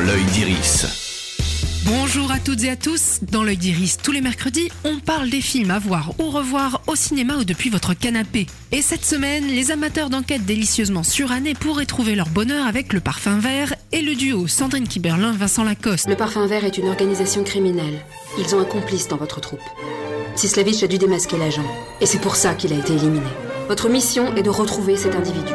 [0.00, 0.86] l'œil d'Iris.
[1.84, 3.20] Bonjour à toutes et à tous.
[3.30, 6.94] Dans l'œil d'Iris, tous les mercredis, on parle des films à voir ou revoir au
[6.94, 8.46] cinéma ou depuis votre canapé.
[8.72, 13.38] Et cette semaine, les amateurs d'enquête délicieusement surannés pourraient trouver leur bonheur avec Le Parfum
[13.38, 16.08] Vert et le duo Sandrine Kiberlin-Vincent Lacoste.
[16.08, 18.00] Le Parfum Vert est une organisation criminelle.
[18.38, 19.60] Ils ont un complice dans votre troupe.
[20.34, 21.66] Sislavitch a dû démasquer l'agent.
[22.00, 23.26] Et c'est pour ça qu'il a été éliminé.
[23.68, 25.52] Votre mission est de retrouver cet individu.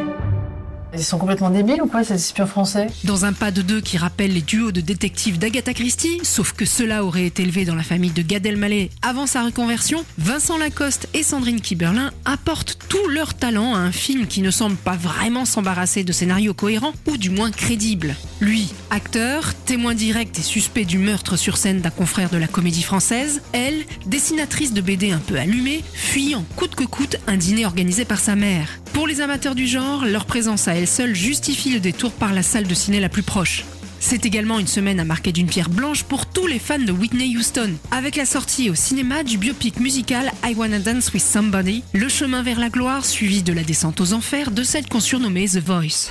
[0.98, 2.88] Ils sont complètement débiles ou quoi, ces espions français?
[3.04, 6.66] Dans un pas de deux qui rappelle les duos de détectives d'Agatha Christie, sauf que
[6.66, 11.10] cela aurait été élevé dans la famille de Gad Elmaleh avant sa reconversion, Vincent Lacoste
[11.14, 15.46] et Sandrine Kiberlin apportent tout leur talent à un film qui ne semble pas vraiment
[15.46, 18.16] s'embarrasser de scénarios cohérents ou du moins crédibles.
[18.40, 22.84] Lui, acteur, témoin direct et suspect du meurtre sur scène d'un confrère de la comédie
[22.84, 28.06] française, elle, dessinatrice de BD un peu allumée, fuyant coûte que coûte un dîner organisé
[28.06, 28.70] par sa mère.
[29.06, 32.42] Pour les amateurs du genre, leur présence à elle seule justifie le détour par la
[32.42, 33.64] salle de ciné la plus proche.
[34.00, 37.38] C'est également une semaine à marquer d'une pierre blanche pour tous les fans de Whitney
[37.38, 42.10] Houston, avec la sortie au cinéma du biopic musical I Wanna Dance With Somebody, le
[42.10, 45.64] chemin vers la gloire suivi de la descente aux enfers de celle qu'on surnommait The
[45.64, 46.10] Voice.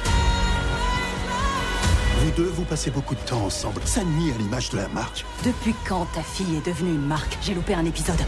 [2.20, 3.80] Vous deux, vous passez beaucoup de temps ensemble.
[3.86, 5.24] Ça nuit à l'image de la marque.
[5.44, 7.38] Depuis quand ta fille est devenue une marque?
[7.42, 8.20] J'ai loupé un épisode.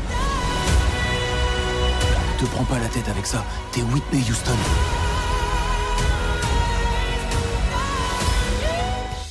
[2.39, 3.45] Te prends pas la tête avec ça.
[3.73, 4.53] T'es Whitney Houston.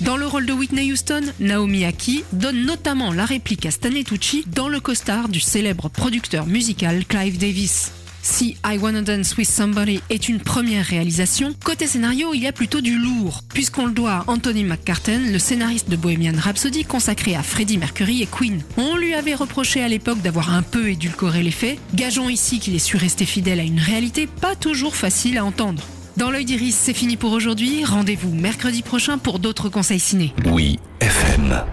[0.01, 4.43] Dans le rôle de Whitney Houston, Naomi Aki donne notamment la réplique à Stanley Tucci
[4.47, 7.91] dans le costard du célèbre producteur musical Clive Davis.
[8.27, 12.51] Si I Wanna Dance With Somebody est une première réalisation, côté scénario, il y a
[12.51, 17.35] plutôt du lourd, puisqu'on le doit à Anthony McCartan, le scénariste de Bohemian Rhapsody consacré
[17.35, 18.63] à Freddie Mercury et Queen.
[18.77, 21.77] On lui avait reproché à l'époque d'avoir un peu édulcoré les faits.
[21.93, 25.83] Gageons ici qu'il est su rester fidèle à une réalité pas toujours facile à entendre.
[26.17, 27.85] Dans l'œil d'Iris, c'est fini pour aujourd'hui.
[27.85, 30.33] Rendez-vous mercredi prochain pour d'autres conseils ciné.
[30.47, 31.63] Oui, FM.